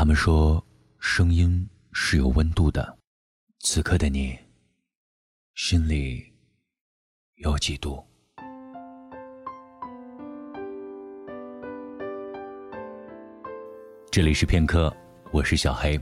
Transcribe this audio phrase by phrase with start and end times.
[0.00, 0.66] 他们说，
[0.98, 2.96] 声音是有温度的。
[3.58, 4.34] 此刻的你，
[5.54, 6.24] 心里
[7.34, 8.02] 有几度？
[14.10, 14.90] 这里是片刻，
[15.32, 16.00] 我是小黑。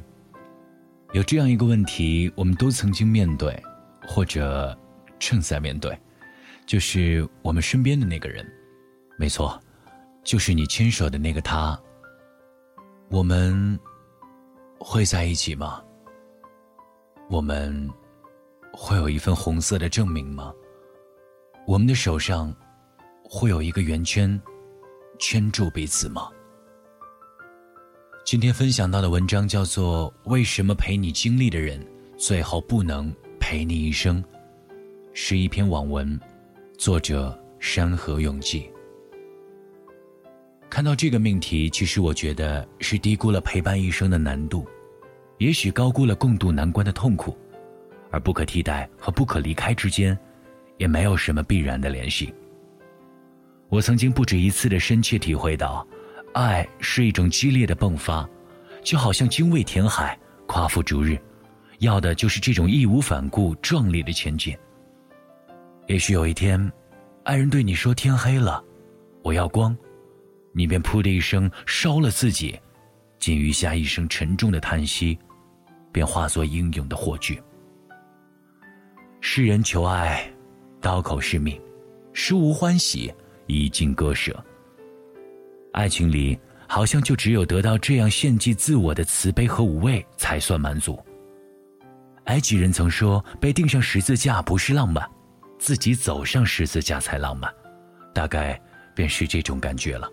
[1.13, 3.61] 有这样一个问题，我们都曾经面对，
[4.07, 4.79] 或者
[5.19, 5.99] 正在面对，
[6.67, 8.49] 就是我们身边的那个人，
[9.19, 9.61] 没错，
[10.23, 11.77] 就是你牵手的那个他。
[13.11, 13.81] 我们
[14.79, 15.83] 会在一起吗？
[17.29, 17.89] 我们
[18.73, 20.53] 会有一份红色的证明吗？
[21.67, 22.55] 我们的手上
[23.23, 24.41] 会有一个圆圈
[25.19, 26.31] 圈住彼此吗？
[28.25, 31.85] 今天分享到的文章叫做《为什么陪你经历的人
[32.17, 34.23] 最后不能陪你一生》，
[35.13, 36.19] 是一篇网文，
[36.79, 38.71] 作者山河永记。
[40.71, 44.67] 看到这个命题，其实我觉得是低估了陪伴一生的难度，
[45.39, 47.37] 也许高估了共度难关的痛苦，
[48.11, 50.17] 而不可替代和不可离开之间，
[50.77, 52.33] 也没有什么必然的联系。
[53.69, 55.87] 我曾经不止一次的深切体会到。
[56.35, 58.29] 爱是一种激烈的迸发，
[58.85, 61.19] 就好像精卫填海，夸父逐日，
[61.79, 64.57] 要的就是这种义无反顾、壮烈的前进。
[65.87, 66.71] 也许有一天，
[67.25, 68.63] 爱人对你说：“天黑了，
[69.25, 69.77] 我要光。”
[70.59, 72.59] 你便噗的一声烧了自己，
[73.21, 75.17] 仅余下一声沉重的叹息，
[75.93, 77.41] 便化作英勇的火炬。
[79.21, 80.29] 世人求爱，
[80.81, 81.63] 刀口是命，
[82.13, 83.15] 实无欢喜，
[83.47, 84.45] 一尽割舍。
[85.73, 86.37] 爱情里，
[86.67, 91.01] 好像就只有得到这样献祭自我的慈悲和无畏，才算满足。
[92.25, 95.09] 埃及人曾说：“被钉上十字架不是浪漫，
[95.57, 97.49] 自己走上十字架才浪漫。”
[98.13, 98.61] 大概
[98.93, 100.11] 便是这种感觉了。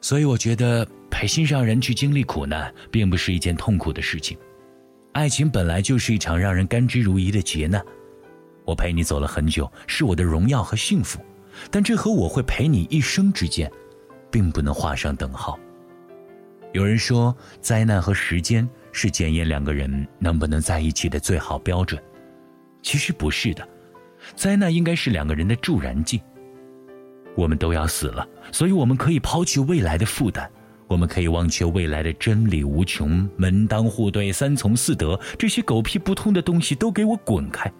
[0.00, 4.36] 所以，我觉得陪心上人去经历苦难，并不是一件痛苦的事情。
[5.12, 7.82] 爱情本来就是一场让人甘之如饴的劫难。
[8.64, 11.18] 我陪你走了很久，是我的荣耀和幸福，
[11.70, 13.70] 但这和我会陪你一生之间。
[14.30, 15.58] 并不能画上等号。
[16.72, 21.98] 有人说，灾难和时间是检验两个人能不能在一起的最好标准。
[22.82, 23.66] 其实不是的，
[24.34, 26.20] 灾难应该是两个人的助燃剂。
[27.36, 30.50] 我们都要死了，所以我们可以抛弃未来的负担，
[30.88, 37.70] 我们可以忘却未来的真理无穷、门当户对、三从四德这些狗屁不通的东西，都给我滚开。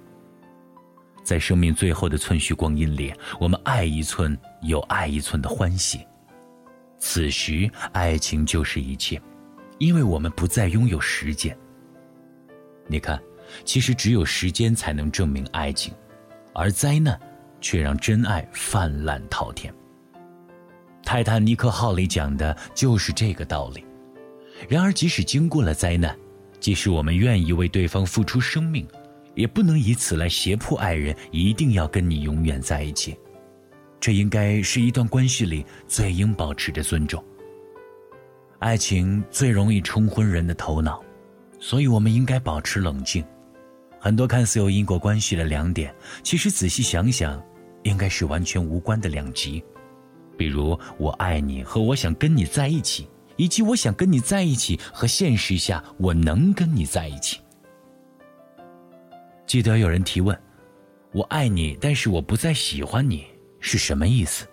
[1.24, 6.00] 在生命最后的寸许光阴里，我们爱一寸有爱一寸的欢喜。
[6.98, 9.20] 此时，爱情就是一切，
[9.78, 11.56] 因为我们不再拥有时间。
[12.86, 13.20] 你看，
[13.64, 15.92] 其实只有时间才能证明爱情，
[16.52, 17.18] 而灾难
[17.60, 19.72] 却让真爱泛滥滔天。
[21.04, 23.84] 泰坦尼克号里讲的就是这个道理。
[24.68, 26.16] 然而，即使经过了灾难，
[26.58, 28.86] 即使我们愿意为对方付出生命，
[29.34, 33.16] 也不能以此来胁迫爱人一定要跟你永远在一起。
[34.00, 37.22] 这应该是一段关系里最应保持的尊重。
[38.58, 41.04] 爱情最容易冲昏人的头脑，
[41.60, 43.22] 所以我们应该保持冷静。
[44.06, 47.42] 很多看似有因果关系的两点，其实仔细想想，
[47.82, 49.60] 应该是完全无关的两极。
[50.38, 57.40] 比如“我爱你”和“我想跟你在一起”，以及“我想跟你在一起”和现实下“我能跟你在一起”。
[59.44, 60.40] 记得有人提问
[61.10, 63.26] ：“我爱你，但是我不再喜欢你。”
[63.58, 64.46] 是什么意思？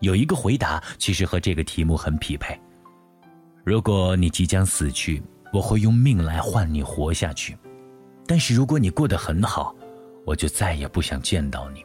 [0.00, 2.60] 有一个回答，其实和这个题目很匹配。
[3.64, 5.22] 如果你即将死去，
[5.54, 7.54] 我会用命来换你活下去；
[8.26, 9.74] 但是如果你过得很好，
[10.24, 11.84] 我就再也不想见到你。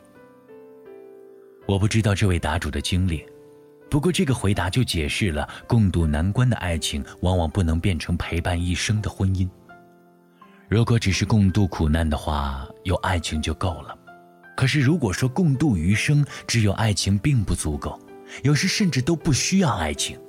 [1.66, 3.26] 我不知道这位答主的经历，
[3.90, 9.50] 不过这个回答就解释了共度难关的爱情往往不能变成陪伴一生的婚姻。
[10.70, 13.98] 如果只是共度苦难的话，有爱情就够了。
[14.56, 18.00] 可是，如果说共度余生只有爱情并不足够，
[18.44, 20.20] 有时甚至都不需要爱情。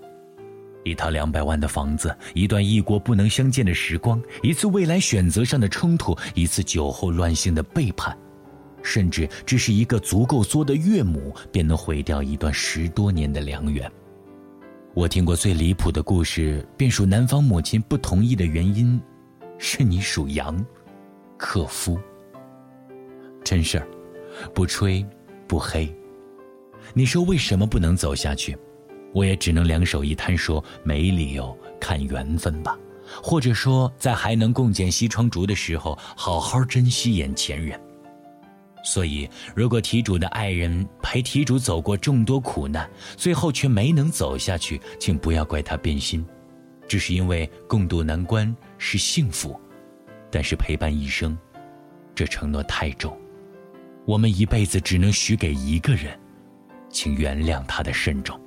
[0.88, 8.17] 一套两百万的房子，一段异国不能相见的时光，一次未来选择上的冲突，一次酒后乱性的背叛，
[8.82, 13.90] 甚至只是一个足够作的岳母，便能毁掉一段十多年的良缘。
[14.94, 19.00] 我听过最离谱的故事，便属男方母亲不同意的原因，
[19.58, 20.64] 是你属羊，
[21.37, 21.99] 克夫。
[23.44, 23.87] 真事儿。
[24.55, 25.05] 不吹，
[25.49, 25.93] 不黑。
[26.94, 28.56] 你说为什么不能走下去？
[29.12, 32.78] 我也只能两手一摊，说没理由，看缘分吧。
[33.22, 37.81] 或者说，在还能共剪西窗烛的时候，好好珍惜眼前人。
[38.84, 46.25] 所以，如果题主的爱人陪题主走过众多苦难，最后却没能走下去，请不要怪他变心，
[46.87, 49.58] 只是因为共度难关是幸福，
[50.31, 51.37] 但是陪伴一生，
[52.14, 53.19] 这承诺太重，
[54.06, 56.19] 我们一辈子只能许给一个人，
[56.90, 58.38] 请原谅他的慎重。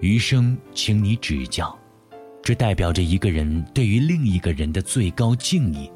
[0.00, 1.76] 余生，请你指教，
[2.40, 5.90] 这代表着一个人对于另一个人的最高敬意。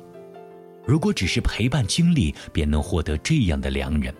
[0.84, 4.12] 如果只是陪伴经历便能获得这样的良人，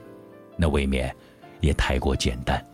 [0.57, 1.13] 那未免
[1.61, 2.65] 也太过简单。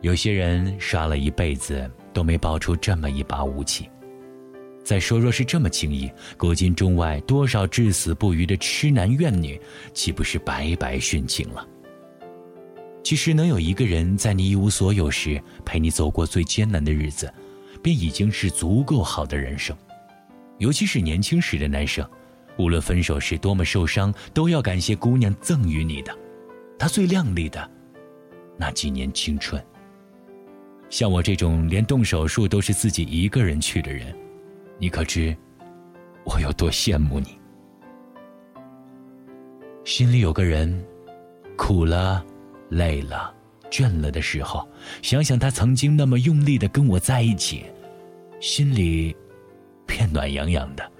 [0.00, 3.88] 有些人杀了一辈子都没爆出这么一把武器。
[4.84, 9.60] 再说，若是这么轻易，古今中外多少至死不渝的痴男怨女，
[9.92, 11.66] 岂不是白白殉情了？
[13.08, 17.32] 其实，能有一个人在你一无所有时陪你走过最艰难的日子，
[17.82, 19.74] 便已经是足够好的人生。
[20.58, 22.06] 尤其是年轻时的男生，
[22.58, 26.14] 无论分手时多么受伤，都要感谢姑娘赠予你的，
[26.78, 27.70] 她最靓丽的
[28.58, 29.64] 那几年青春。
[30.90, 34.14] 像我这种连动手术都是自己一个人去的人，
[34.78, 35.34] 你可知
[36.24, 37.28] 我有多羡慕你？
[39.82, 40.84] 心里有个人，
[41.56, 42.22] 苦了、
[42.68, 43.34] 累了、
[43.70, 44.66] 倦了的时候，
[45.02, 47.64] 想想他曾经那么用力的跟我在一起，
[48.40, 49.16] 心里
[49.86, 50.90] 便暖洋洋的，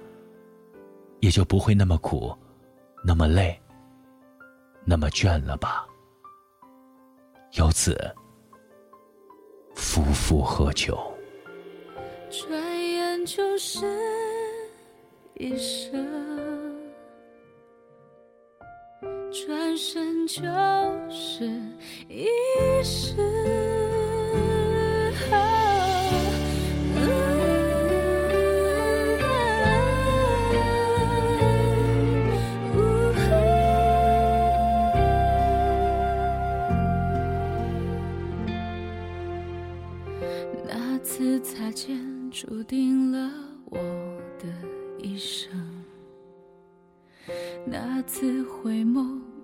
[1.19, 2.35] 也就不会那么苦、
[3.03, 3.59] 那么累、
[4.85, 5.85] 那么倦了吧。
[7.53, 7.97] 由此。
[9.75, 10.99] 夫复何求？
[12.29, 13.87] 转眼就是
[15.35, 16.58] 一生，
[19.31, 20.41] 转身就
[21.09, 21.45] 是
[22.07, 22.25] 一
[22.83, 23.68] 世。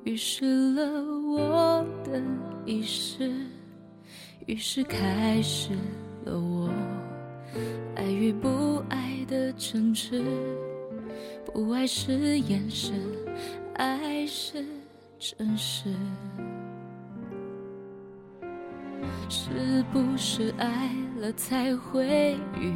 [0.05, 0.83] 预示了
[1.23, 2.21] 我的
[2.63, 3.33] 一世，
[4.45, 5.73] 于是开始
[6.23, 6.69] 了我
[7.95, 10.23] 爱与不爱的争执。
[11.43, 12.93] 不爱是眼神，
[13.73, 14.63] 爱是
[15.17, 15.89] 真实。
[19.27, 22.71] 是不是爱了才会欲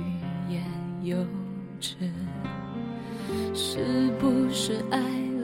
[0.51, 0.65] 言
[1.03, 1.15] 又
[1.79, 1.95] 止？
[3.53, 4.99] 是不是爱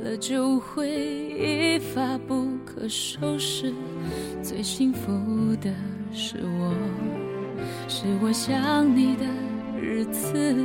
[0.06, 3.74] 了就会一发不可收拾？
[4.44, 5.74] 最幸福的
[6.14, 6.74] 是我，
[7.88, 9.26] 是我想你的
[9.82, 10.56] 日子，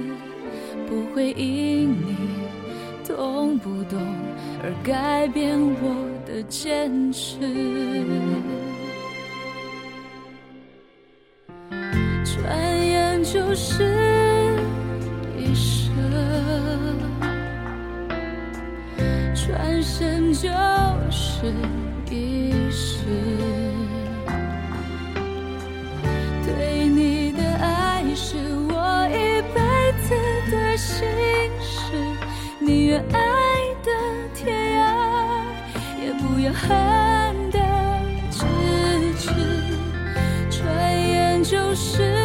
[0.87, 2.15] 不会因你
[3.03, 3.99] 懂不懂
[4.63, 7.39] 而改变我的坚持。
[12.23, 14.00] 转眼就是
[20.41, 20.49] 就
[21.11, 21.53] 是
[22.11, 23.05] 一世。
[26.47, 28.37] 对你的爱是
[28.71, 29.61] 我一辈
[30.01, 30.15] 子
[30.51, 31.07] 的心
[31.61, 31.93] 事，
[32.59, 33.21] 宁愿爱
[33.85, 33.91] 的
[34.35, 34.83] 天涯，
[36.03, 36.71] 也不要恨
[37.51, 37.59] 的
[38.31, 38.47] 咫
[39.19, 39.29] 尺。
[40.49, 40.59] 转
[40.99, 42.19] 眼就是。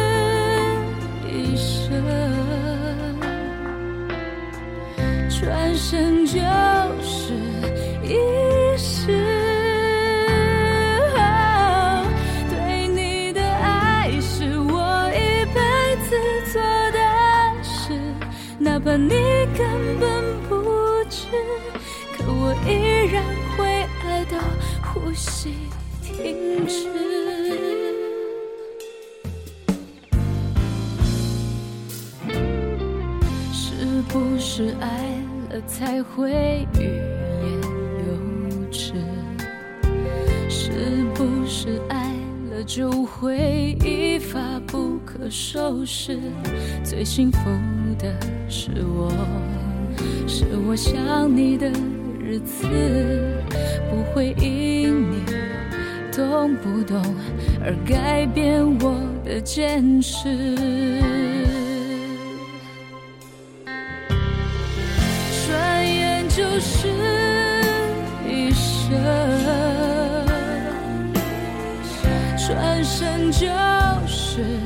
[5.38, 6.40] 转身就
[8.08, 8.14] 一
[8.78, 9.06] 世，
[12.48, 15.60] 对你的爱是我一辈
[16.08, 16.16] 子
[16.52, 16.98] 做的
[17.62, 17.98] 事，
[18.58, 19.10] 哪怕你
[19.56, 20.54] 根本不
[21.10, 21.26] 知，
[22.16, 23.22] 可我依然
[23.56, 24.38] 会爱到
[24.82, 25.54] 呼吸
[26.02, 26.86] 停止。
[33.52, 34.88] 是不是爱
[35.50, 36.80] 了才会欲
[41.48, 42.12] 是爱
[42.50, 46.18] 了就会一发不可收拾？
[46.82, 47.38] 最幸福
[47.96, 48.12] 的
[48.48, 49.12] 是我，
[50.26, 51.70] 是我想你的
[52.18, 52.66] 日子，
[53.88, 55.22] 不会因你
[56.10, 57.00] 懂不懂
[57.64, 60.28] 而改变我的坚持。
[72.86, 73.48] 生就
[74.06, 74.60] 是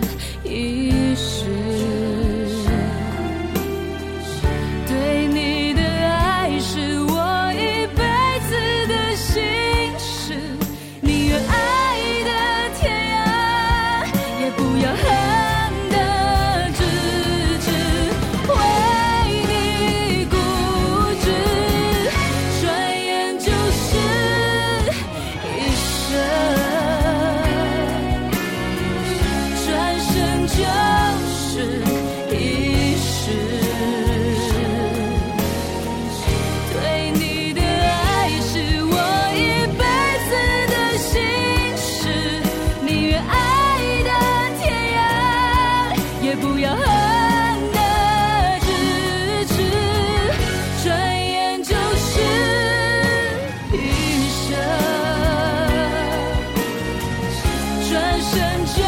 [57.90, 58.82] 转身就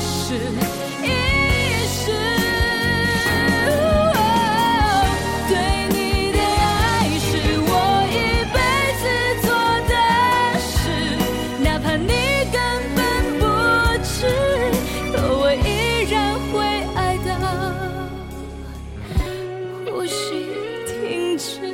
[0.00, 0.34] 是
[1.04, 1.06] 一
[1.86, 2.10] 世，
[5.48, 5.52] 对
[5.90, 5.96] 你
[6.32, 6.74] 的爱
[7.20, 7.30] 是
[7.62, 7.70] 我
[8.10, 8.12] 一
[8.52, 8.56] 辈
[8.98, 9.02] 子
[9.42, 9.46] 做
[9.86, 9.94] 的
[10.58, 10.74] 事，
[11.62, 12.10] 哪怕你
[12.50, 12.58] 根
[12.96, 12.98] 本
[13.38, 13.42] 不
[14.02, 14.12] 知，
[15.12, 16.12] 可我依然
[16.52, 16.52] 会
[16.96, 17.30] 爱到
[19.86, 20.12] 呼吸
[20.84, 21.71] 停止。